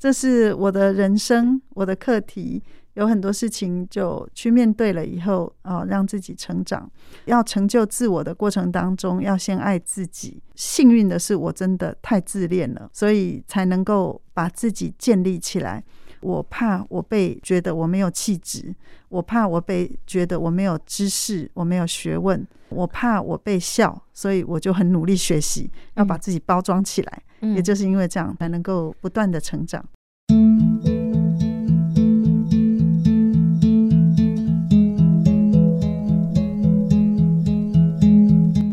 [0.00, 2.62] 这是我的人生，我的课题。
[2.94, 6.90] 有很多事情就去面对了以后啊，让自己成长。
[7.26, 10.42] 要成就自我的过程当中，要先爱自己。
[10.54, 15.84] 幸运的是，我真的太自恋了，所以才能够把自己建立起来。
[16.20, 18.74] 我怕我被觉得我没有气质，
[19.08, 27.22] 我怕我被觉得我没有知识，我没有学问，我怕我被笑，所以我就很努力学习，要把自己包装起来。
[27.40, 29.84] 嗯，也就是因为这样，才能够不断的成长。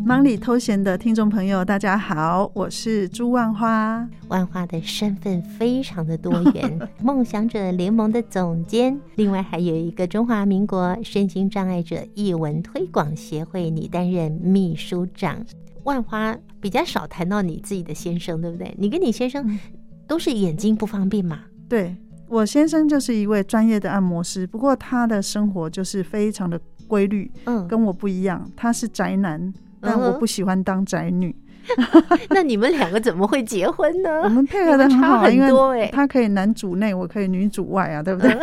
[0.08, 4.08] 忙里偷闲的听众朋友，大家好，我是朱万花。
[4.30, 15.46] 万花的身份非常的多元， 梦想者联盟的总监，另外还有一个中华民国身心障碍者译文推广协会，你担任秘书长。
[15.84, 18.74] 万花比较少谈到你自己的先生，对不对？
[18.78, 19.60] 你跟你先生
[20.08, 21.42] 都是眼睛不方便嘛？
[21.68, 21.94] 对，
[22.30, 29.54] 我先生就是一位专业的按摩师，不过他的生活就是非常的规律，嗯，跟我不一样，他是宅男。
[29.82, 31.36] 但我不喜欢当宅女，
[32.30, 34.22] 那你们两个怎么会结婚呢？
[34.26, 38.38] 我们配合的很好，因为他可以男主内，我可以女主外啊，对不对？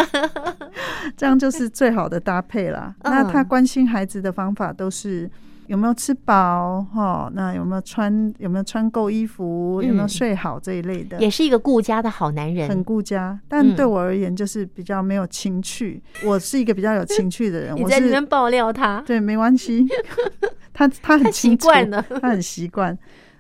[1.16, 2.94] 这样就是最好的搭配啦。
[3.02, 5.30] 那他关心孩子的方法都是。
[5.66, 6.82] 有没有吃饱？
[6.94, 8.32] 哈，那有没有穿？
[8.38, 9.82] 有没有穿够衣服？
[9.82, 11.18] 有没有睡好这一类的？
[11.20, 13.38] 也是一个顾家的好男人，很顾家。
[13.48, 16.02] 但对我而言，就是比较没有情趣。
[16.24, 17.76] 我是一个比较有情趣的人。
[17.80, 19.02] 我在里面爆料他？
[19.06, 19.86] 对，没关系。
[20.72, 22.96] 他他很习惯了，他很习惯。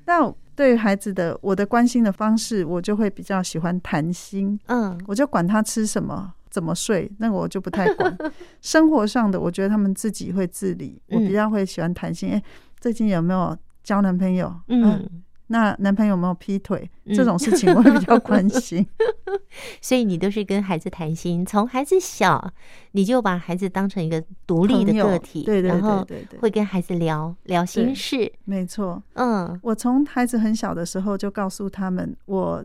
[0.06, 4.58] 那对孩子的我的关心的方式，我就会比较喜欢谈心。
[4.66, 6.32] 嗯，我就管他吃什么。
[6.54, 7.10] 怎么睡？
[7.18, 8.16] 那个我就不太管。
[8.62, 11.02] 生活上的，我觉得他们自己会自理。
[11.08, 12.30] 我比较会喜欢谈心。
[12.30, 12.40] 哎，
[12.78, 14.54] 最近有没有交男朋友？
[14.68, 15.04] 嗯，
[15.48, 16.88] 那男朋友有没有劈腿？
[17.06, 18.86] 这种事情我会比较关心。
[19.82, 22.52] 所以你都是跟孩子谈心，从孩子小，
[22.92, 25.72] 你就把孩子当成一个独立的个体，对对
[26.06, 28.32] 对会跟孩子聊聊心事。
[28.44, 32.64] 没错，嗯，我从孩子很小的时候就告诉他们我。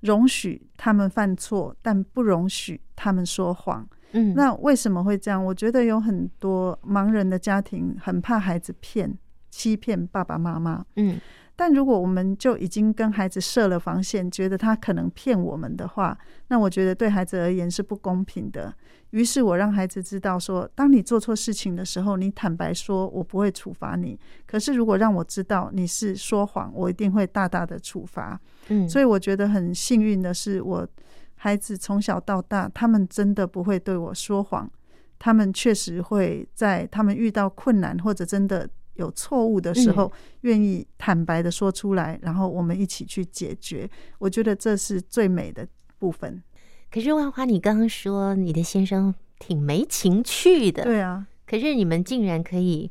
[0.00, 3.88] 容许他们犯错，但不容许他们说谎。
[4.12, 5.44] 嗯，那为什么会这样？
[5.44, 9.16] 我觉得有很多盲人的家庭很怕孩子骗、
[9.50, 10.84] 欺骗爸爸妈妈。
[10.96, 11.20] 嗯，
[11.60, 16.16] 但如果我们就已经跟孩子设了防线，觉得他可能骗我们的话，
[16.48, 18.74] 那我觉得对孩子而言是不公平的。
[19.10, 24.18] 于是我让孩子知道说，当你做错事情的时候，你坦白说，我不会处罚你。
[24.46, 28.40] 可是如果让我知道你是说谎，我一定会大大的处罚。
[28.68, 30.88] 嗯，所以我觉得很幸运的是，我
[31.34, 34.70] 孩子从小到大，他们真的不会对我说谎。
[35.18, 38.66] 他们确实会在他们遇到困难或者真的
[39.00, 40.12] 有错误的时候，
[40.42, 43.88] 愿意坦白的说出来，然后我们一起去解决。
[44.18, 45.66] 我觉得这是最美的
[45.98, 46.42] 部分。
[46.90, 51.26] 可是万花，你刚刚说你的先生挺没情趣的，对啊。
[51.46, 52.90] 可是你们竟然可以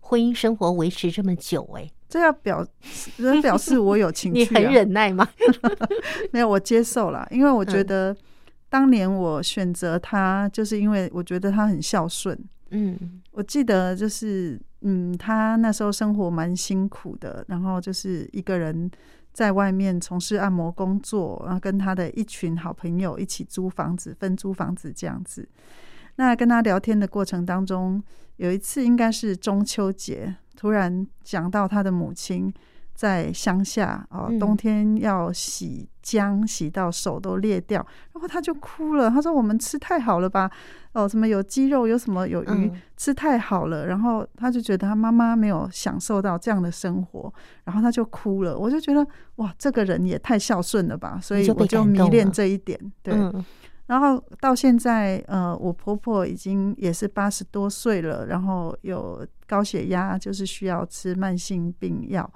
[0.00, 2.66] 婚姻生活维持这么久，欸，哎，这要表
[3.16, 5.28] 人表示我有情 趣，啊，你很忍耐吗？
[6.32, 8.16] 没有，我接受了，因为我觉得
[8.68, 12.38] 当年我选择他，就是因为我觉得他很孝顺。
[12.72, 18.90] 嗯，我记得就是，嗯，他那时候生活蛮辛苦的，然后就是一个人。
[19.32, 25.48] 在外面从事按摩工作，然后跟他的一群好朋友一起租房子，分租房子这样子。
[26.16, 28.02] 那跟他聊天的过程当中，
[28.36, 32.52] 有一次应该是中秋节，突然讲到他的母亲。
[32.94, 39.10] 在乡下哦，冬天要洗姜，洗到手都裂掉，然后他就哭了。
[39.10, 40.50] 他说：“我们吃太好了吧？
[40.92, 47.32] 哦，什么有鸡肉，有什么有鱼，吃太好了。”然后他就觉得他妈妈没有享受到这样的生活，
[47.64, 48.56] 然后他就哭了。
[48.56, 49.04] 我就觉得
[49.36, 51.18] 哇，这个人也太孝顺了吧！
[51.20, 52.78] 所以我就迷恋这一点。
[53.02, 53.14] 对，
[53.86, 62.30] 然后到现在，呃，我婆婆已经也是八十多岁了，然后有高血压，就是需要吃慢性病药。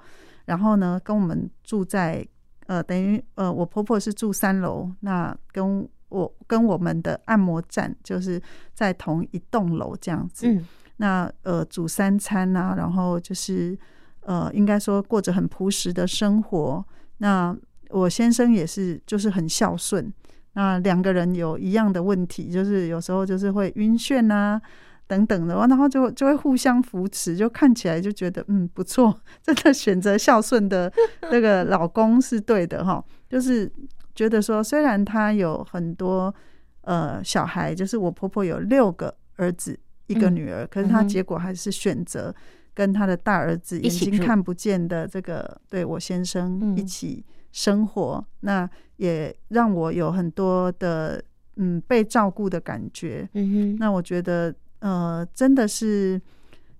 [0.47, 2.27] 然后呢，跟我们住在
[2.65, 8.41] 呃，等于呃，我婆婆是住三楼，那跟我跟我们的按摩站就是
[8.73, 10.47] 在同一栋楼这样子。
[10.47, 10.65] 嗯、
[10.97, 13.77] 那呃，煮三餐啊，然后就是
[14.21, 16.85] 呃，应该说过着很朴实的生活。
[17.19, 17.55] 那
[17.89, 20.11] 我先生也是，就是很孝顺。
[20.53, 24.61] 那两个人有一样的问题，就是有时候就是会晕眩啊。
[25.07, 30.91] 等等的，然后就就会互相扶持，就看起来就觉得嗯不错， 真的选择孝顺的
[31.31, 33.03] 那个老公是对的哈。
[33.29, 33.71] 就是
[34.13, 36.33] 觉得说，虽然他有很多
[36.81, 39.77] 呃小孩，就是我婆婆有六个儿子
[40.07, 42.33] 一个女儿，可是她结果还是选择
[42.73, 51.21] 跟他的大儿子眼睛看不见的这个对我先生一起生活，那也让我有很多的
[51.57, 53.27] 嗯被照顾的感觉。
[53.33, 56.21] 嗯哼，那我觉得呃真的是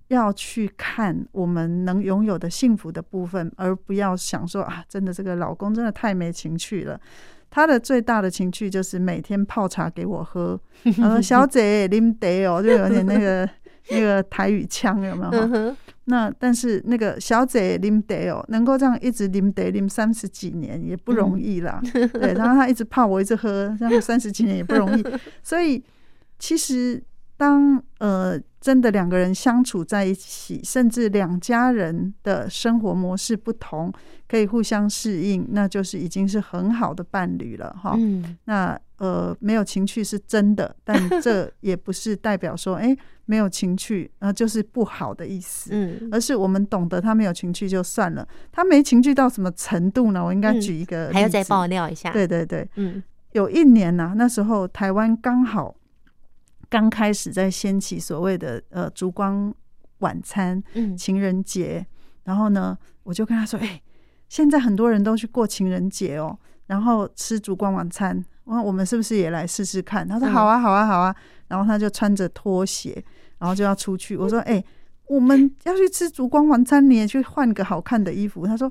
[0.08, 7.00] 要去看我们能拥有的幸福的部分，而不要想说啊，真的这个老公真的太没情趣了。
[7.50, 10.60] 他的最大的情趣就是每天泡茶给我喝，
[10.98, 13.48] 然后小姐啉茶哦，就有点那个
[13.90, 15.30] 那个台语腔有没有？
[15.32, 15.76] 嗯
[16.10, 21.80] 那但是那个小姐啉茶哦，能够这样一直啉茶啉三十几年也不容易啦。
[21.92, 25.04] 嗯、对，然后他一直泡我一直喝，这样三十几年也不容易。
[25.42, 25.84] 所以
[26.38, 27.02] 其实
[27.38, 33.90] 当呃真的两个人相处在一起，甚至两家人的生活模式不同，
[34.28, 37.94] 可以互相适应，那就是已经是很好的伴侣了哈。
[37.96, 42.88] 嗯、那呃没有情趣是真的，但 这也不是代表说哎。
[42.88, 42.98] 欸
[43.28, 45.68] 没有情趣，然后就是不好的意思。
[45.74, 48.26] 嗯，而是我们懂得他没有情趣就算了。
[48.50, 50.24] 他没情趣到什么程度呢？
[50.24, 52.10] 我应该举一个例子，还要再爆料一下。
[52.10, 53.02] 对对对，嗯，
[53.32, 55.76] 有一年呐、啊，那时候台湾刚好
[56.68, 59.54] 刚开始在掀起所谓的呃烛光
[59.98, 61.86] 晚餐，嗯，情人节。
[62.24, 63.80] 然后呢，我就跟他说：“哎，
[64.28, 68.22] 现在很多人都去过情人节哦，然后吃烛光晚餐。
[68.44, 71.14] 我说我们是不是也来试试看？”他说：“好啊，好啊，好啊。”
[71.48, 73.02] 然后他就穿着拖鞋。
[73.38, 74.64] 然后就要出去，我说：“哎、欸，
[75.06, 78.70] 我们要去吃烛光晚餐，你也去换个好看的衣服。”他说：“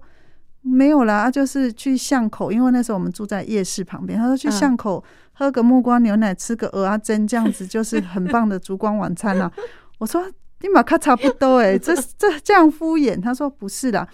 [0.69, 5.03] 没有啦，就是去巷口，因为那时候我们住在夜市旁边。”他说：“去巷口
[5.33, 9.51] 喝个木瓜牛奶，吃个鹅啊蒸，这样子就是很棒的烛光晚餐了。”
[9.99, 10.23] 我说
[10.61, 14.07] ：“你马卡差不多哎，这这这样敷衍。”他说：“不是啦，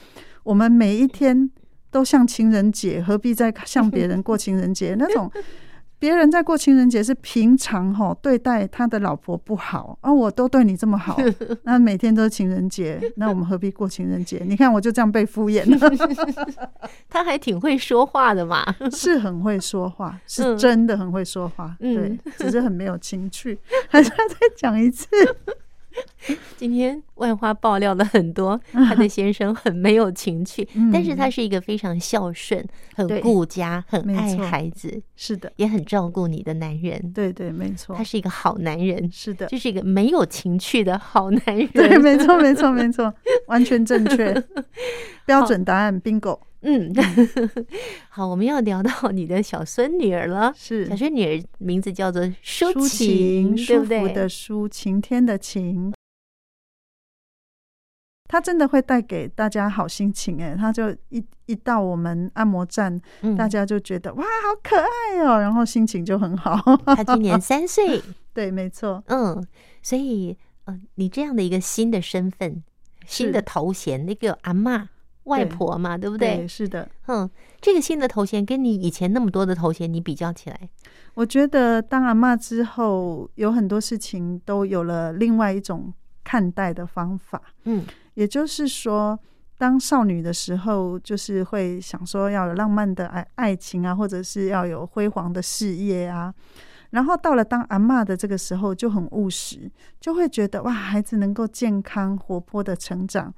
[0.43, 1.49] 我们每一天
[1.91, 5.31] 都像情人节，何必再向别人过情人节那种？”
[6.03, 11.17] 别人在过情人节是平常哈对待他的老婆不好，而、啊、我都对你这么好，
[11.63, 14.43] 那每天都是情人节，那我们何必过情人节？
[14.45, 16.67] 你看我就这样被敷衍了。
[17.07, 23.57] 他还挺会说话的嘛，是很会说话，是真的很会说话，嗯、对，只是很没有情趣。
[23.87, 25.07] 还是要再讲一次。
[26.57, 37.11] 今天万花爆料了很多，他的先生很没有情趣，嗯、但是他是一个非常孝顺、很顾家、很爱孩子，是的，也很照顾你的男人。
[37.13, 41.67] 对对，没错，他是一个好男人，是的，就是一个没有情趣的好男人。
[41.67, 43.13] 对，没错，没错，没错，
[43.47, 44.33] 完全正确，
[45.25, 46.39] 标准答案，bingo。
[46.63, 46.91] 嗯，
[48.09, 50.53] 好，我们要聊到你的小孙女儿了。
[50.55, 53.99] 是，小孙女儿名字叫做舒晴，对不对？
[54.01, 55.93] 舒服的舒，晴天的晴。
[58.29, 66.57] 她真的会带给大家好心情哎，她就一一到我们按摩站，嗯、大家就觉得哇，好可爱哦，然后心情就很好。
[66.85, 68.01] 她今年 三岁，
[68.33, 69.45] 对，没错，嗯，
[69.83, 72.63] 所以呃，你这样的一个新的身份、
[73.05, 74.87] 新的头衔，那个阿嬷、
[75.25, 76.37] 外婆嘛，对，对不对？
[76.37, 77.29] 对，是的，嗯，
[77.61, 80.69] 这个新的头衔跟你以前那么多的头衔，你比较起来，
[81.13, 85.93] 我觉得当阿嬷之后，有很多事情都有了另外一种
[86.23, 87.85] 看待的方法，嗯。
[88.15, 89.19] 也就是说，
[89.57, 96.31] 当少女的时候，就是会想说要有浪漫的爱爱情啊，或者是要有辉煌的事业啊。
[96.91, 99.67] 然后到了当阿嬷的这个时候，就很务实，
[99.99, 103.33] 就会觉得哇，孩子能够健康活泼的成长。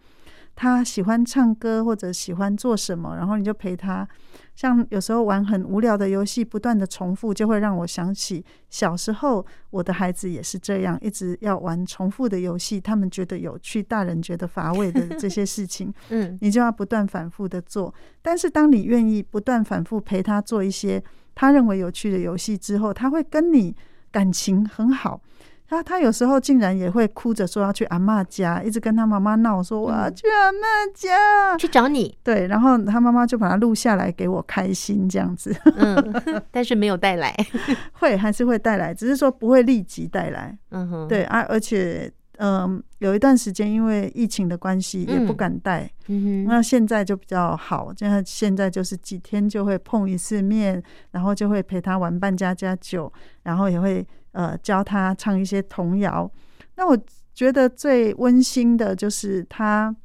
[0.55, 4.07] 他喜欢唱歌或者喜欢做什么，然后你就陪他。
[4.55, 17.93] 像有时候玩很无聊的游戏，不断的重复，就会让我想起小时候我的孩子也是这样，一直要玩重复的游戏，他们觉得有趣，大人觉得乏味的这些事情，嗯，你就要不断反复的做。
[18.21, 21.03] 但是当你愿意不断反复陪他做一些
[21.35, 23.75] 他认为有趣的游戏之后，他会跟你
[24.09, 25.21] 感情很好。
[25.67, 30.59] 他他有时候竟然也会哭着说要去阿妈家，一直跟他妈妈闹说我要去阿妈
[30.93, 32.15] 家去找你。
[32.23, 35.55] 对，然后他妈妈就把他录下来给我开心这样子。
[35.75, 35.95] 嗯，
[36.51, 37.35] 但是没有带来，
[37.93, 40.55] 会还是会带来，只是说不会立即带来。
[40.69, 45.89] 嗯哼，对啊，而且嗯、呃，有一段时间因为疫情的关系也不敢带。
[46.07, 54.05] 嗯哼，那现在就比较好，现在现在就是几天就会碰一次面，然后就会陪他玩扮家家酒，然后也会。
[54.35, 56.29] 呃，教他唱一些童谣。
[56.75, 56.97] 那我
[57.33, 59.95] 觉得最温馨的就是他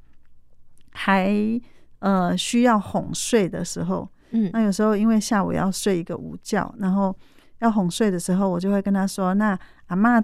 [0.93, 1.35] 还
[1.99, 7.13] 呃需要哄睡的时候，嗯，那有时候因为下午要睡一个午觉，然后
[7.59, 9.59] 要哄睡的时候，我就会跟他说：“那
[9.89, 10.23] 阿妈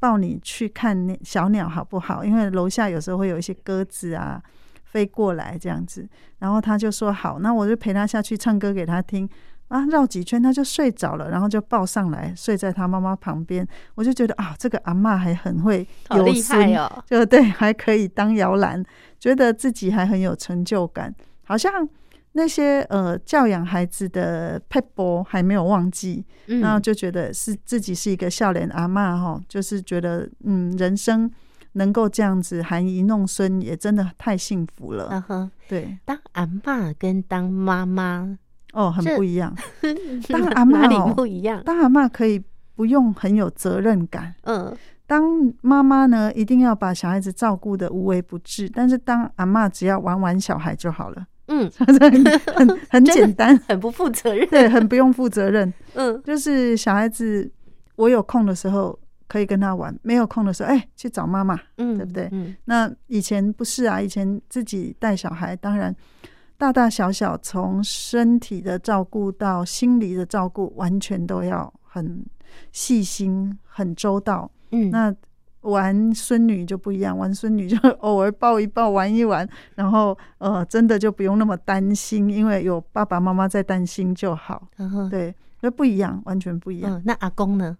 [0.00, 2.24] 抱你去看那小鸟好不好？
[2.24, 4.42] 因为楼下有时候会有一些鸽子啊
[4.82, 6.08] 飞过来这样子。”
[6.40, 9.28] 然后他就说：“好。”那我就陪他下去唱歌给他听。
[9.74, 13.66] 啊，绕几圈他就睡着了，然后就抱上来睡在他妈妈旁边。
[13.96, 18.80] 我就觉得啊，这个阿妈还很会游孙哦，就对，还可以当摇篮，
[19.18, 21.12] 觉得自己还很有成就感。
[21.42, 21.88] 好像
[22.34, 31.28] 那些呃教养孩子的撇步还没有忘记，嗯、然后就觉得是自己是一个笑脸阿妈哈，就是觉得嗯人生
[31.72, 35.08] 能够这样子含饴弄孙也真的太幸福了。
[35.10, 38.38] 嗯哼，对，当阿妈跟当妈妈
[38.74, 39.56] 哦很 不一样，
[40.28, 42.42] 当阿妈、哦、不一样，当阿妈可以
[42.74, 44.76] 不用很有责任感，嗯。
[45.06, 45.22] 当
[45.60, 51.26] 妈妈呢，一定要把小孩子照顾的无微不至，但是当阿妈只要玩玩小孩就好了。
[51.48, 51.86] 嗯， 很
[52.54, 55.70] 很 很简单，很不负责任，对，很不用负责任。
[55.92, 57.48] 嗯，就是小孩子，
[57.96, 62.26] 我有空的时候可以跟他玩，没有空的时候，哎、欸，去找妈妈，嗯，对不对？
[62.32, 65.94] 嗯，那以前不是啊，以前自己带小孩，当然
[66.64, 72.24] 大大小小，从身体的照顾到心理的照顾，完全都要很
[72.72, 74.50] 细心、很周到。
[74.70, 75.14] 嗯，那
[75.60, 84.66] 玩孙女就不一样，玩孙女就偶尔抱一抱，玩一玩，然后呃，真的就不用那么担心，因为有爸爸妈妈在担心就好。
[85.10, 86.92] 对，那不一样，完全不一样。
[86.98, 87.76] 嗯，那阿公呢？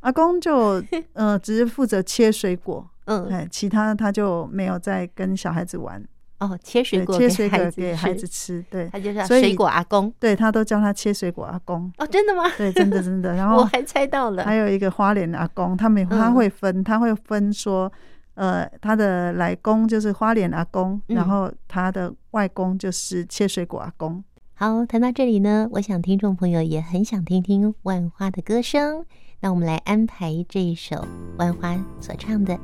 [0.00, 0.82] 阿公就
[1.12, 6.04] 呃，只是负责切水果， 嗯，哎，其他他就没有再跟小孩子玩。
[6.38, 11.92] 哦，切水果，切水果给孩子吃，对，他就是水果阿公，对他都叫他切水果阿公。
[11.98, 12.44] 哦，真的吗？
[12.56, 13.34] 对，真的真的。
[13.36, 17.92] 然后我还猜到了，还有一个花莲阿公，他们他会分，他会分说，
[18.34, 24.22] 呃，他的来公就是花莲阿公，然后他的外公就是切水果阿公。
[24.54, 29.04] 好，谈到这里呢，我想听众朋友也很想听听万花的歌声，
[29.40, 31.04] 那我们来安排这一首
[31.36, 32.54] 万花所唱的《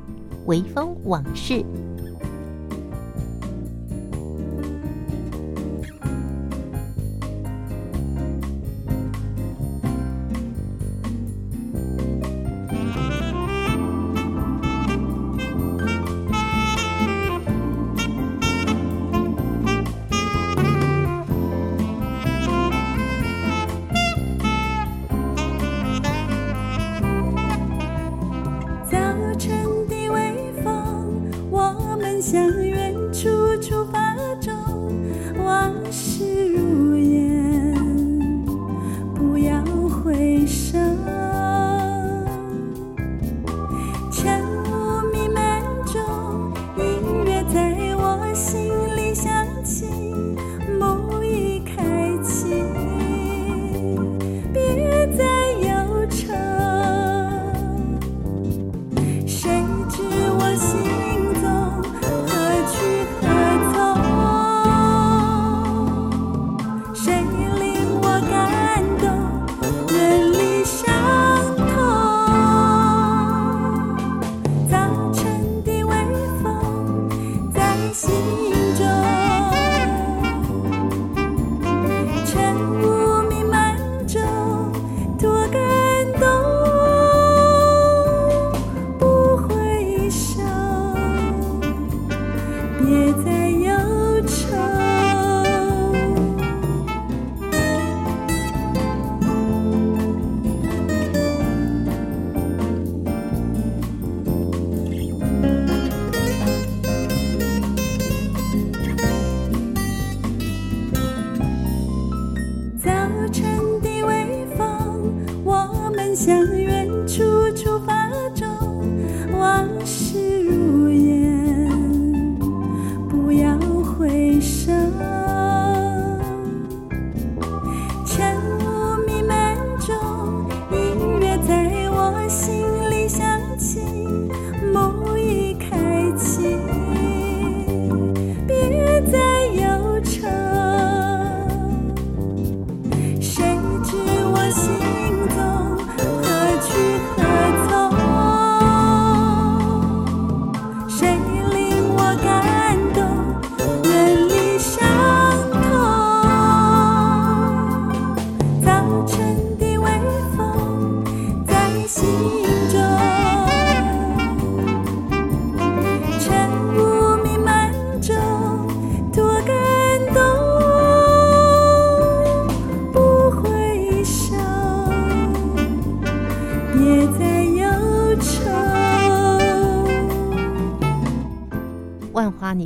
[0.45, 1.53] 微风往事》。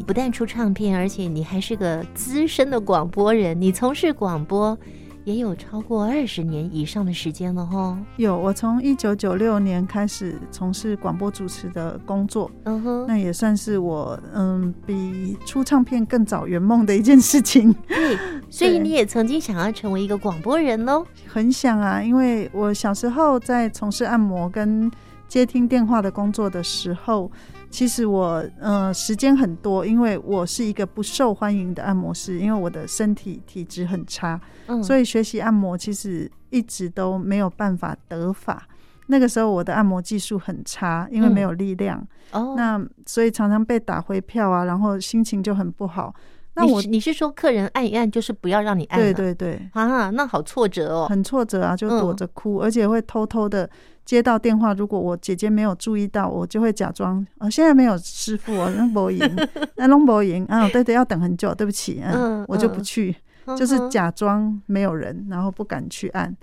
[0.05, 3.59] 不但出唱片，而且你还是个资深的广播人。
[3.59, 4.77] 你从事广播
[5.25, 7.95] 也有超过二十年以上的时间了吼。
[8.17, 17.71] 有，我从一九九六年开始从事广播主持的工作，嗯哼，那也算是我嗯比出唱片更早圆梦的一件事情。
[17.87, 18.17] 对，
[18.49, 21.05] 所以你也曾经想要成为一个广播人喽？
[21.27, 24.89] 很想啊，因为我小时候在从事按摩跟
[25.27, 27.31] 接听电话的工作的时候。
[27.69, 38.67] 其实我呃时间很多，因为我是一个不受欢迎的按摩师，因为我的身体体质很差，嗯，所以学习按摩其实一直都没有办法得法。
[39.07, 46.13] 那个时候我的按摩技术很差，因为没有力量，那所以常常被打回票啊，然后心情就很不好。
[46.59, 48.99] 那我你是说客人按一按就是不要让你按？
[48.99, 53.69] 对对对啊，那好挫折哦，很挫折啊，就躲着哭，嗯，而且会偷偷的。
[54.05, 59.19] 接到电话，如果我姐姐没有注意到，我就会假装啊，现在没有师傅哦，那不赢，
[59.77, 63.15] 那弄不赢啊，对对，要等很久，对不起，嗯，我就不去，
[63.55, 66.35] 就是假装没有人，然后不敢去按，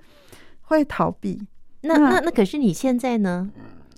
[0.61, 1.41] 会逃避。
[1.81, 3.49] 那那那可是你现在呢？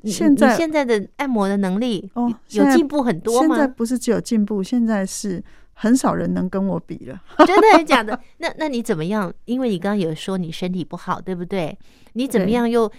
[0.04, 3.56] 现在现在的按摩的能力哦，有进步很多吗？
[3.56, 5.44] 现在不是只有进步，现在是
[5.82, 7.22] 很少人能跟我比了。
[7.48, 8.20] 真的还假的？
[8.40, 9.34] 那那你怎么样？
[9.46, 11.78] 因为你刚刚有说你身体不好，对不对？
[12.14, 12.92] 你怎么样又？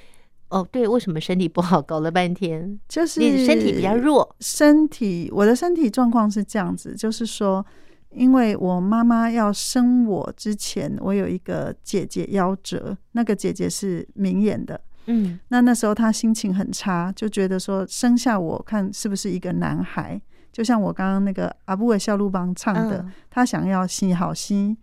[0.49, 1.81] 哦，对，为什么身体不好？
[1.81, 4.35] 搞了半天，就是你身体比较弱。
[4.41, 7.65] 身体，我的身体状况是这样子，就是说，
[8.11, 20.21] 因为我妈妈要生我之前，我有一个姐姐夭折，那个姐姐是明眼的，嗯，那那时候她心情很差，就觉得说生下我看是不是一个男孩，
[20.53, 24.77] 就像我刚刚那个阿布韦肖路邦唱的，他想要心好心，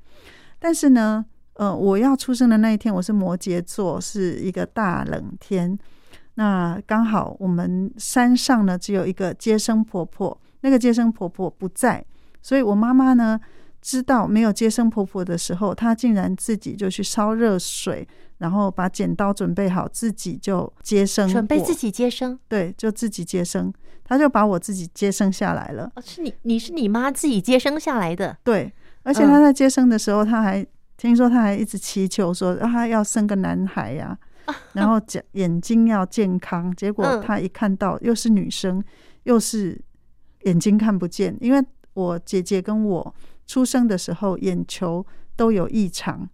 [0.59, 1.25] 但是呢。
[1.59, 5.75] 呃，我要出生的那一天，我是摩羯座，是一个大冷天。
[6.35, 12.05] 那刚好我们山上呢，只有一个接生婆婆，那个接生婆婆不在，
[12.43, 13.39] 所以我妈妈呢，
[13.81, 18.07] 知道没有接生婆婆的时候，她竟然自己就去烧热水，
[18.37, 23.73] 然后把剪刀准备好，自己就接生，准备自己接生，对，就自己接生，
[24.07, 25.91] 她就把我自己接生下来了。
[25.95, 28.37] 哦，是你，你是你妈自己接生下来的？
[28.43, 28.71] 对，
[29.03, 30.65] 而且他在接生的时候，他还。
[30.97, 34.17] 听说他还一直祈求说，他要生个男孩呀，
[34.73, 36.75] 然后眼眼睛要健康。
[36.75, 38.83] 结果他一看到又是女生，
[39.21, 39.79] 又是
[40.45, 43.15] 眼睛看不见，因为我姐姐跟我
[43.45, 46.27] 出生的时候眼球都有异常，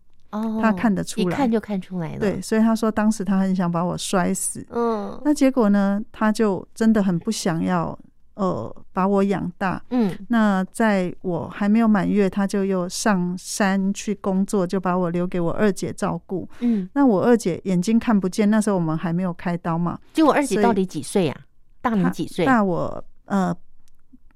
[0.62, 2.20] 他看得出来，一看就看出来了。
[2.20, 4.66] 对，所以他说当时他很想把我摔死。
[4.70, 7.98] 嗯，那结果呢，他就真的很不想要。
[8.36, 21.42] 呃，把我养大，嗯，那在我还没有满月，他就又上山去工作，就把我留给我二姐照顾，嗯，那我二姐眼睛看不见，那时候我们还没有开刀嘛，就我二姐到底几岁呀？
[21.80, 22.44] 大你几岁？
[22.44, 23.56] 大我呃，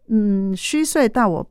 [0.10, 1.49] 嗯，虚岁大我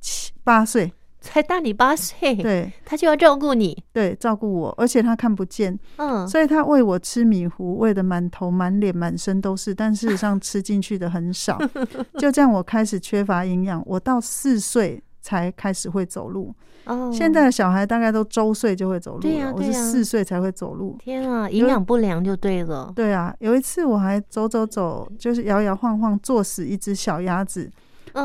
[0.00, 0.92] 七八岁。
[1.24, 11.58] 才大你八岁，对，他就要照顾你，对，照顾我，而且他看不见，嗯，所以他喂我吃米糊，喂的满头满脸满身都是，但事实上吃进去的很少，
[12.20, 27.70] 就这样我开始缺乏营养，我到四岁才开始会走路，哦，现在的小孩大概都周岁就会走路了，对呀，我是四岁才会走路，天啊，营养不良就对了，对啊，有一次我还走走走，就是摇摇晃晃坐死一只小鸭子。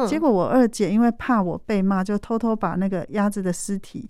[0.07, 4.09] 结果我二姐因为怕我被骂，就偷偷把那个鸭子的尸体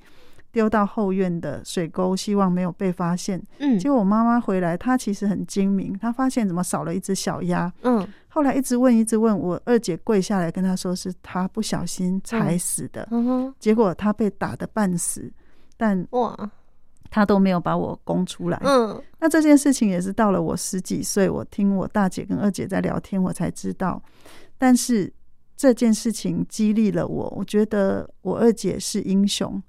[0.51, 3.41] 丢到后院的水沟，希望没有被发现。
[3.59, 7.71] 嗯，结果我妈妈回来，她其实很精明，她发现怎么少了一只小鸭。
[7.83, 13.07] 嗯，后来一直问，一直问我二姐跪下来跟她说是她不小心踩死的。
[13.11, 15.31] 嗯哼，结果她被打的半死，
[15.77, 16.35] 但哇，
[17.11, 18.59] 她都没有把我供出来。
[18.63, 24.01] 嗯，那这件事情也是到了我十几岁，我听我大姐跟二姐在聊天，我才知道。
[24.57, 25.13] 但是。
[25.59, 29.61] 这件事情激励了我，我觉得我二姐是英雄，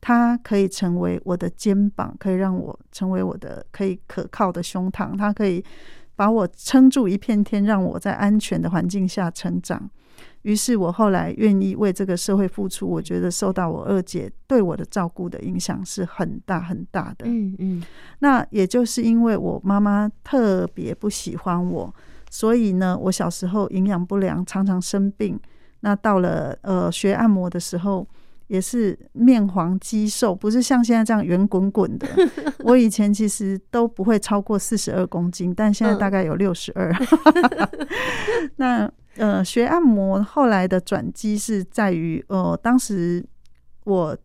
[0.00, 5.64] 她可以成为我的肩膀，可以让我成为我的可以可靠的胸膛，她可以
[6.16, 9.88] 把我撑住一片天，让我在安全的环境下成长。
[10.42, 17.24] 于是我后来愿意为这个社会付出，我觉得受到我二姐对我的照顾的影响是很大很大的。
[17.28, 17.82] 嗯嗯，
[18.18, 21.94] 那也就是因为我妈妈特别不喜欢我。
[22.30, 25.38] 所以呢，我小时候营养不良，常常生病。
[25.80, 28.06] 那到了呃学按摩的时候，
[28.48, 32.06] 也是面黄肌瘦，不是像现在这样圆滚滚的。
[32.64, 36.92] 我以前其实都不会超过四十二公斤，但现在大概有六十二。
[38.56, 43.24] 那呃学按摩后来的转机是在于，呃当时
[43.84, 44.16] 我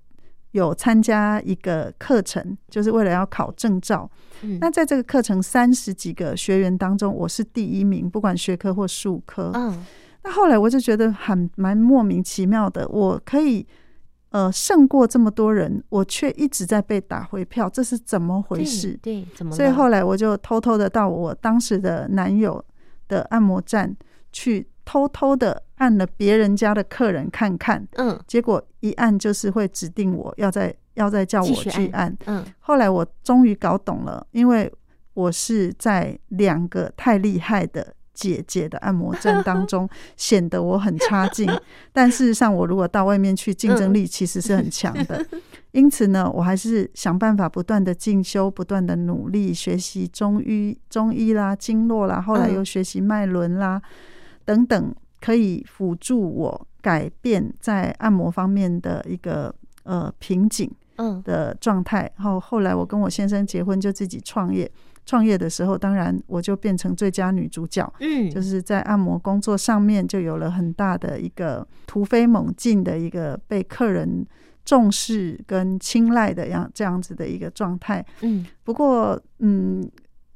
[0.52, 4.10] 有参加一个课程，就是为了要考证照。
[4.42, 9.52] 嗯、那在这个课程三十几个学员当中，我是第一名，不管学科或术科。
[9.54, 9.86] 嗯，
[10.24, 13.66] 那后来我就觉得很蛮莫名其妙的，我可以
[14.32, 18.98] 呃胜过这么多人，我却一直在被打回票，这是怎么回事？
[19.02, 19.52] 对，对，怎么？
[19.56, 22.64] 所以后来我就偷偷的到我当时的男友
[23.08, 23.96] 的按摩站
[24.34, 34.72] 去，偷偷的按了别人家的客人看看，嗯，结果一按就是会指定我要再要再叫我去按，按，嗯，后来我终于搞懂了，因为
[35.16, 41.50] 我是在两个太厉害的姐姐的按摩站当中 显得我很差劲，
[41.92, 45.26] 但事实上我如果到外面去，竞争力其实是很强的，
[45.72, 53.82] 因此呢，我还是想办法不断的进修，不断的努力学习中医、中医啦、经络啦，后来又学习脉轮啦。
[54.44, 59.54] 等等，可以辅助我改变在按摩方面的一个
[59.84, 62.12] 呃瓶颈嗯的状态。
[62.18, 64.70] 然后后来我跟我先生结婚，就自己创业。
[65.04, 67.92] 创业的时候，当然我就变成最佳女主角。
[68.00, 74.26] 嗯，就是在按摩工作上面就有了很大的一个突飞猛进的一个被客人
[74.64, 78.06] 重视跟青睐的样这样子的一个状态。
[78.22, 79.88] 嗯，不过嗯。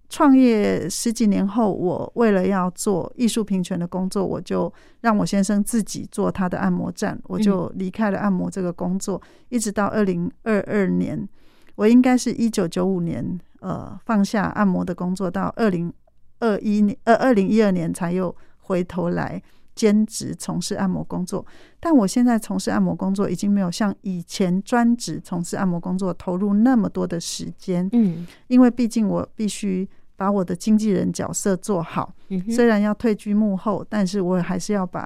[0.10, 11.28] 创业十几年后，我为了要做艺术平权的工作，我就让我先生自己做他的按摩站，我就离开了按摩这个工作，一直到二零二二年，
[11.76, 15.92] 我应该是一九九五年呃放下按摩的工作，到二零
[16.40, 19.42] 二一年呃二零一二年才又回头来
[19.76, 21.46] 兼职从事按摩工作。
[21.80, 29.88] 但我现在从事按摩工作已经没有像以前专职从事按摩工作投入那么多的时间，嗯，因为毕竟我必须。
[30.18, 32.16] 把我的经纪人角色做好，
[32.50, 35.06] 虽然要退居幕后，但是我还是要把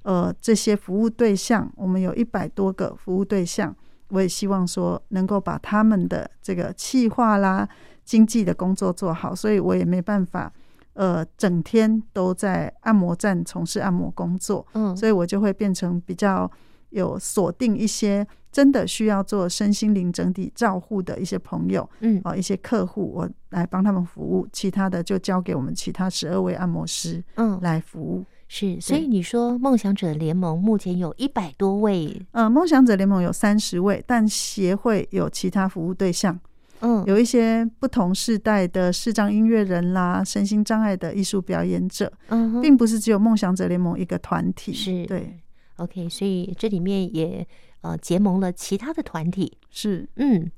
[0.00, 3.76] 呃这些服务对象，我们有一百多个服务对象，
[4.08, 7.68] 我也希望说能够把他们的这个企划啦、
[8.02, 10.50] 经济的工作做好，所以我也没办法
[10.96, 16.50] 呃整天都在按摩站从事按摩工作，嗯，所以我就会变成比较。
[16.90, 28.24] 有锁定一些真的需要做身心灵整体照护的一些朋友，嗯，啊，一些客户，我来帮他们服务，其他的就交给我们其他十二位按摩师，嗯，来服务。
[28.48, 36.38] 是，所以你说梦想者联盟目前有一百多位，呃，梦想者联盟有三十位，但协会有其他服务对象，
[36.80, 45.06] 嗯，有一些不同世代的视障音乐人啦，身心障碍的艺术表演者，嗯，并不是只有梦想者联盟一个团体，是。
[45.06, 45.38] 对。
[45.76, 47.46] OK，所以这里面也
[47.82, 50.08] 呃结盟了其他的团体，是。
[50.16, 50.50] 嗯，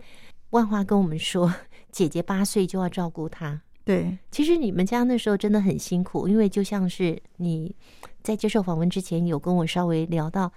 [0.50, 1.52] 万花跟我们说，
[1.90, 7.74] 姐姐八岁就要照顾她，对，其实你们家那时候真的很辛苦，因为就像是你
[8.22, 10.52] 在接受访问之前有跟我稍微聊到，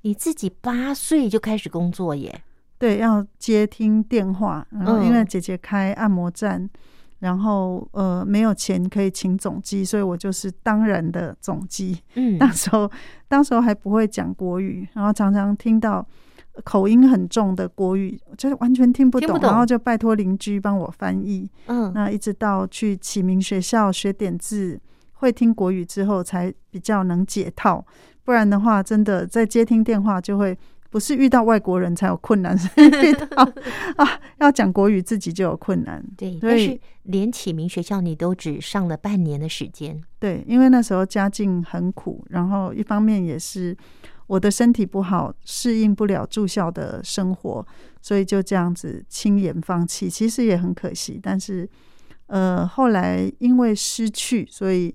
[0.00, 2.42] 你自己八岁就开始工作耶，
[2.78, 6.62] 对，要接听电话，然后因为姐姐开按摩站。
[6.62, 6.70] 嗯
[7.18, 11.98] 然后呃没有钱可以请总机，所以我就是当然的总机。
[12.14, 12.88] 嗯，那时候
[13.26, 16.06] 当时候还不会讲国语，然后常常听到
[16.62, 21.50] 口音很重的国语，就是完全听不懂，听不懂，然后就拜托邻居帮我翻译。
[21.68, 24.78] 嗯，那一直到去启明学校学点字，
[25.14, 27.82] 会听国语之后，才比较能解套。
[28.24, 30.56] 不然的话，真的在接听电话就会。
[30.96, 33.42] 不是遇到外国人才有困难， 是遇到
[33.96, 36.02] 啊要讲国语自己就有困难。
[36.16, 40.02] 对，但是连启明学校你都只上了半年的时间。
[40.18, 43.76] 对，因为那时候家境很苦，然后一方面也是
[44.26, 47.66] 我的身体不好，适应不了住校的生活，
[48.00, 50.08] 所以就这样子轻言放弃。
[50.08, 51.68] 其实也很可惜，但是
[52.28, 54.94] 呃后来因为失去，所以。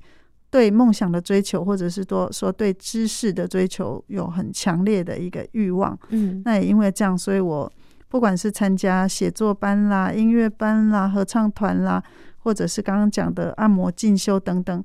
[0.51, 5.97] 对梦想的追求，或者是说说对知识的追求，有很强烈的一个欲望。
[6.09, 7.71] 嗯，那也因为这样，所以我
[8.09, 12.03] 不管是参加写作班啦、音乐班啦、合唱团啦，
[12.39, 14.83] 或者是刚刚讲的按摩进修等等，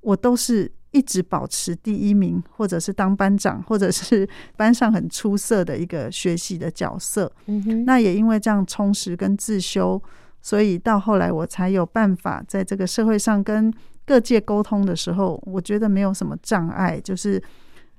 [0.00, 7.30] 我都是一直保持第一名，或者是当班长，或者是 班上很出色的一个学习的角色。
[7.46, 10.02] 嗯哼，那也因为这样充实跟自修，
[10.42, 13.72] 所以到后来我才有办法在这个社会上跟。
[14.06, 17.42] 各界沟通的时候，我觉得没有什么障碍，就是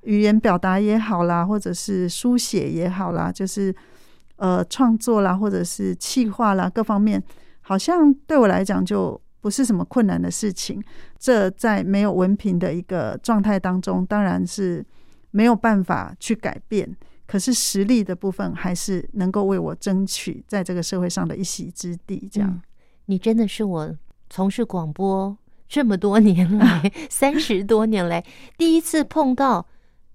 [0.02, 3.74] 语言表达也好啦，或者是书写也好啦，就是
[4.36, 7.22] 呃创作啦，或者是企划啦，各方面
[7.60, 10.82] 好像对我来讲就不是什么困难的事情。
[11.18, 14.82] 这在没有文凭的一个状态当中，当然是
[15.32, 16.96] 没有办法去改变。
[17.26, 22.26] 可是实力的部分，还是能够为我争取在这个社会上的一席之地。
[22.32, 22.62] 这样，
[23.04, 23.94] 你真的是我
[24.30, 25.36] 从事广播。
[25.68, 28.24] 这么多年来， 三十多年来，
[28.56, 29.66] 第一次碰到，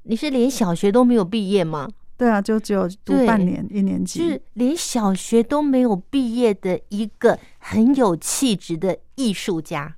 [0.03, 1.89] 你是连小学都没有毕业吗？
[2.15, 9.95] 对啊，就只有读半年一年级，就是连小学都没有毕业的一个很有气质的艺术家。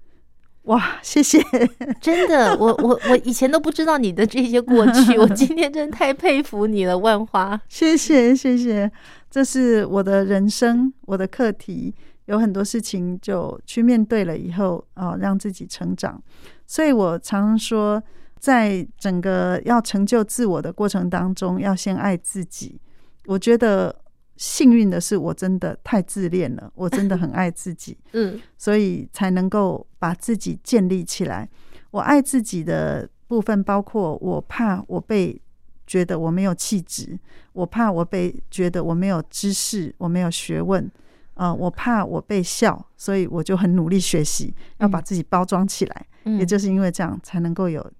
[0.64, 1.40] 哇，谢谢！
[2.02, 7.62] 真的，我我我以前都不知道你的这些过去， 我今天真的太佩服你了，万花。
[7.68, 8.92] 谢谢谢谢，
[9.30, 11.94] 这是我的人生，我的课题，
[12.26, 16.22] 有很多事情就去面对了以后啊、哦，让自己成长。
[16.68, 18.02] 所以我常常说，
[18.40, 22.80] 在整个要成就自我的过程当中，要先爱自己。
[23.26, 23.96] 我觉得。
[24.38, 31.50] 幸运的是，我真的太自恋了，我真的很爱自己， 嗯，所以才能够把自己建立起来。
[31.92, 35.42] 我爱自己的部分包括，我怕我被
[35.88, 37.18] 觉得我没有气质，
[37.54, 40.92] 我怕我被觉得我没有知识，我没有学问，啊、
[41.36, 46.08] 呃，我怕我被笑，所以我就很努力学习，要把自己包装起来。
[46.24, 47.92] 嗯，也就是因为这样，才能够有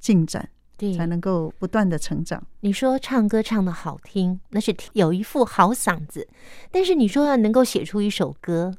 [0.00, 0.48] 进展。
[0.78, 2.42] 对，才能够不断的成长。
[2.60, 6.28] 你说唱歌唱得好听，那是有一副好嗓子。
[6.70, 8.74] 但是你说要能够写出一首歌，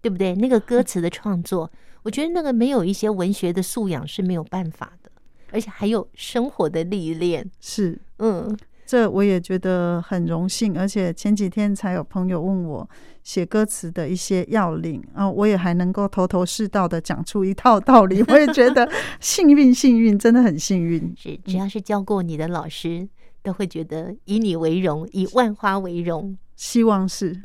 [0.00, 0.34] 对不对？
[0.34, 1.70] 那个歌词的创作，
[2.04, 5.10] 我觉得那个没有一些文学的素养是没有办法的，
[5.50, 7.50] 而且还有生活的历练。
[7.60, 8.56] 是，嗯。
[8.92, 12.86] 这我也觉得很荣幸，而且前几天才有朋友问我
[13.22, 18.86] 写歌词的一些要领啊，我也还能够头头是道的讲出一套道理，我也觉得
[19.18, 21.10] 幸运，幸运，真的很幸运。
[21.16, 23.08] 是，只要是教过你的老师，
[23.42, 26.36] 都会觉得以你为荣，以万花为荣。
[26.54, 27.40] 希望是。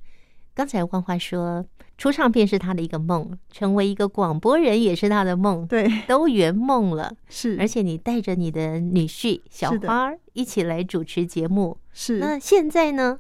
[0.54, 1.66] 刚才万花说。
[1.98, 7.12] 出唱片是他的一个梦，成为一个广播人也是他的梦，对，都圆梦了。
[7.28, 11.76] 是，而且你带着你的女婿小花一起来主持节目。
[11.92, 13.20] 是，那现在呢？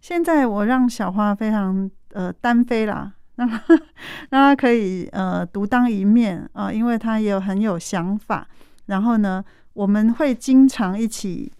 [0.00, 3.62] 现在我让小花非常呃单飞啦， 让他
[4.30, 8.48] 让他可以呃独当一面啊，呃，因为他也有很有想法。
[8.86, 11.52] 然后呢，我们会经常一起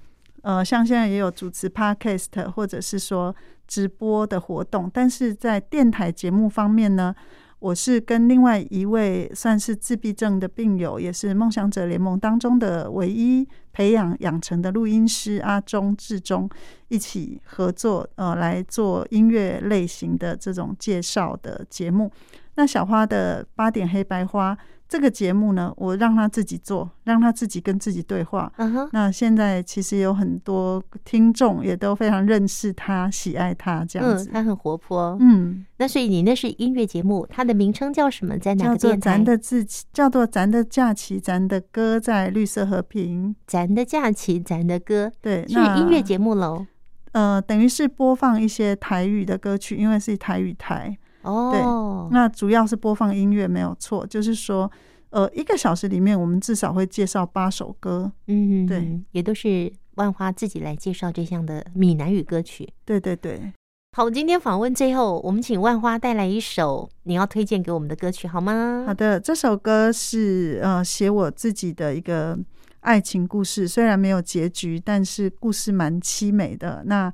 [0.42, 3.32] 呃，像现在也有主持 Podcast，或者是说。
[3.66, 7.14] 直播的活动，但是在电台节目方面呢，
[7.58, 16.48] 我是跟另外一位算是自闭症的病友，也是梦想者联盟当中的唯一培养养成的录音师阿忠志忠
[16.88, 22.10] 一起合作，呃，来做音乐类型的这种介绍的节目。
[22.54, 24.56] 那小花的八点黑白花。
[24.88, 28.52] 这个节目呢，我让他自己做，让他自己跟自己对话。
[28.56, 28.88] Uh -huh.
[28.92, 34.30] 那现在其实有很多听众也都非常认识他，喜爱他这样子。
[34.30, 35.16] 嗯，他很活泼。
[35.20, 38.38] 嗯，那所以你那是音乐节目，它的名称叫什么？
[38.38, 38.78] 在哪个电台？
[38.78, 43.34] 叫做咱的自己，叫做咱的假期，咱的歌在绿色和平。
[43.46, 45.10] 咱的假期，咱的歌。
[45.20, 46.64] 对，是音乐节目喽。
[47.12, 50.96] 呃，等于是播放一些台语的歌曲，因为是台语台。
[51.26, 54.70] 哦，对，那主要是播放音乐没有错，就是说，
[55.10, 63.52] 呃，一个小时里面我们至少会介绍八首歌，嗯，对，也都是万花自己来介绍这项的闽南语歌曲，对对对。
[63.96, 68.84] 好，今天访问最后，我们请万花带来一首你要推荐给我们的歌曲，好吗？
[68.86, 72.38] 好的，这首歌是呃写我自己的一个
[72.80, 76.82] 爱情故事，虽然没有结局，但是故事蛮凄美的。
[76.84, 77.10] 那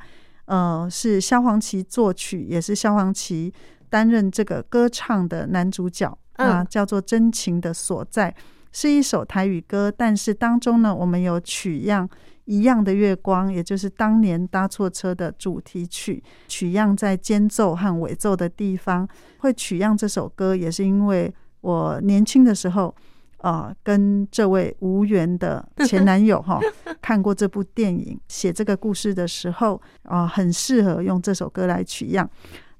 [0.47, 3.55] 呃是萧煌奇作曲，也是萧煌奇。
[3.93, 8.31] 担任这个歌唱的男主角啊，叫做《真情的所在》，
[8.73, 12.09] 是一首台语歌，但是当中呢，我们有取样
[12.47, 19.07] 《一样的月光》，也就是当年搭错车的主题曲，取样在间奏和尾奏的地方。
[19.41, 22.95] 会取样这首歌，也是因为我年轻的时候
[23.43, 26.59] 啊，跟这位无缘的 前男友哈，
[27.03, 32.27] 看过这部电影，写这个故事的时候啊，很适合用这首歌来取样。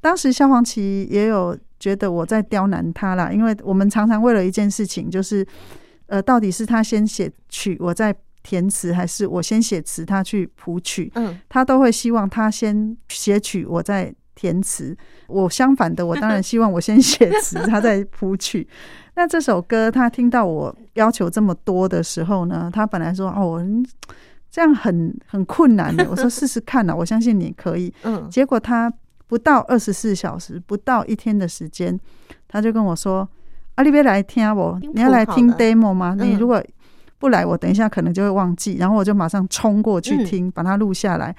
[0.03, 5.47] 当时萧煌奇也有觉得我在刁难他啦，因为我们常常为了一件事情，就是
[6.07, 11.11] 呃，到底是他先写曲，我在填词，还是我先写词，他去谱曲？
[11.15, 14.95] 嗯，他都会希望他先写曲，我再填词。
[15.29, 18.67] 我相反的，我当然希望我先写词， 他再谱曲。
[19.15, 23.65] 那这首歌，他听到我要求这么多的时候呢，他本来说：“哦，
[24.51, 27.95] 这样很很困难的。”我说：“试试看呐，我相信你可以。
[28.03, 28.93] ”嗯，结果他。
[29.33, 31.99] 不到二十四小时，不到一天的时间，
[32.47, 33.27] 他就跟我说
[33.77, 36.15] ：“啊，你别来听我，你要来听 demo 吗？
[36.21, 36.63] 你如果
[37.19, 41.35] 不来，我等一下可能就会忘记。”然后我就马上冲过去听，把它录下来。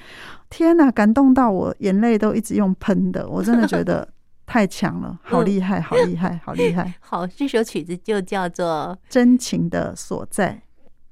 [0.50, 4.10] 天哪，感动到我眼泪都一直用喷的，我真的觉得
[4.48, 6.92] 太强了，好厉害，好厉害，好厉害！
[7.00, 10.60] 好，这首曲子就叫做《真情的所在》。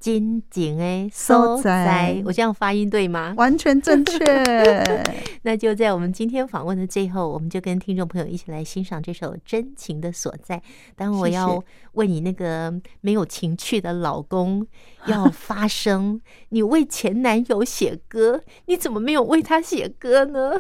[0.02, 3.36] 真情的所在，我这样发音对吗？
[3.38, 4.18] 完全正确。
[5.44, 10.58] 那就在我们今天访问的最后，我们就跟听众朋友一起来欣赏这首《真情的所在》。
[10.96, 14.66] 当我要为你那个没有情趣的老公
[15.06, 20.60] 要发声， 你为前男友写歌，你怎么没有为他写歌呢？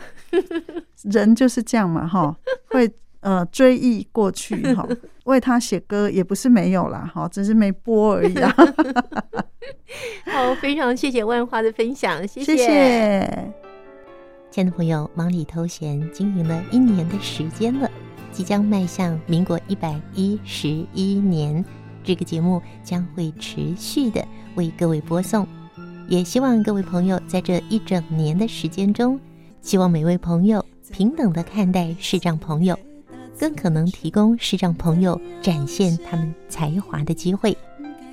[1.03, 2.35] 人就是这样嘛，哈，
[2.69, 2.87] 会
[3.21, 4.87] 呃追忆过去哈，
[5.25, 8.53] 为他写歌也不是没有啦，哈，只是没播而已啊。
[10.25, 12.55] 好，非常谢谢万花的分享，谢谢。
[12.55, 13.53] 谢谢
[14.49, 17.89] 亲爱的朋友，忙里偷闲经营了一年的时间了，
[18.31, 21.63] 即将迈向民国一百一十一年，
[22.03, 25.47] 这个节目将会持续的为各位播送。
[26.07, 29.17] 也希望各位朋友在这一整年的时间中，
[29.61, 32.77] 希望每位朋友平等的看待视障朋友，
[33.41, 37.57] 更可能提供视障朋友展现他们才华的机会。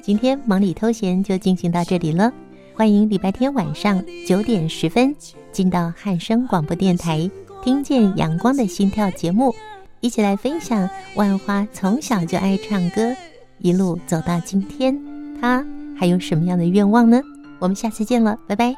[0.00, 2.32] 今天忙里偷闲就进行到这里了，
[2.74, 5.14] 欢迎礼拜天晚上九点十分
[5.52, 7.30] 进到汉声广播电台，
[7.62, 9.54] 听见阳光的心跳节目，
[10.00, 13.14] 一起来分享万花从小就爱唱歌，
[13.58, 14.98] 一路走到今天，
[15.38, 15.62] 他
[15.94, 17.20] 还有什么样的愿望呢？
[17.58, 18.74] 我们下次见了，拜拜。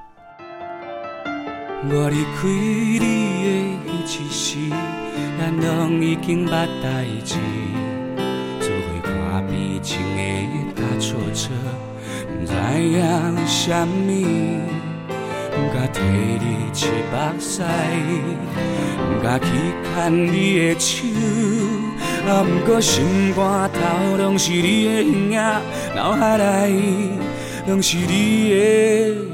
[1.88, 4.56] 我离开你的彼时，
[5.38, 7.36] 咱拢已经捌代志，
[8.58, 10.20] 做伙看悲情的
[10.74, 11.50] 搭错车，
[12.26, 12.96] 不知影
[13.34, 14.10] 为什么，
[15.50, 17.62] 不敢替你切目屎，
[18.96, 19.46] 不敢去
[19.94, 21.06] 牵你的手，
[22.26, 23.04] 啊，不过心
[23.36, 25.32] 肝头拢是你的影，
[25.94, 26.72] 脑海内。
[27.66, 29.29] 拢是你的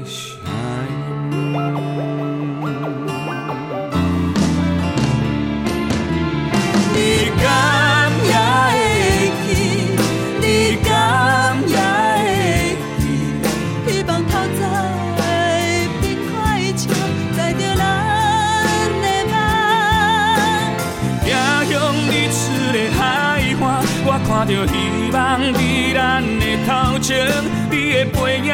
[25.11, 25.59] 望在
[25.93, 27.27] 咱的头前。
[27.69, 28.51] 你的背影，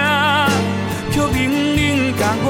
[1.12, 1.38] 却冷
[1.76, 1.78] 冷
[2.18, 2.50] 甲我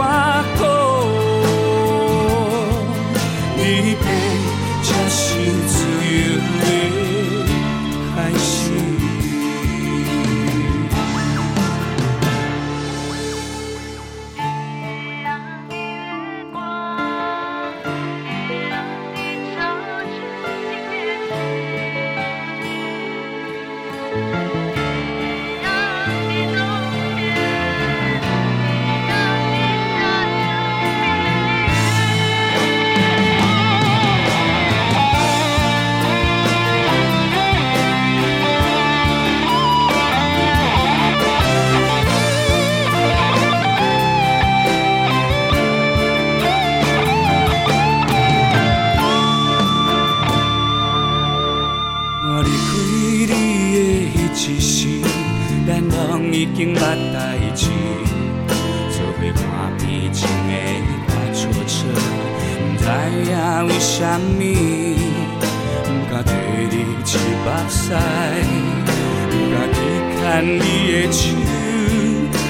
[70.63, 71.29] 你的手，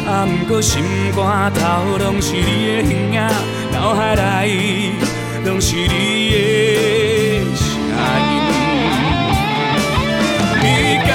[0.07, 0.83] 啊，唔过心
[1.15, 3.17] 肝头拢是你的形影，
[3.71, 4.91] 脑海内
[5.43, 6.35] 拢是你的
[7.55, 8.31] 声音。
[10.61, 10.65] 你
[11.07, 11.11] 敢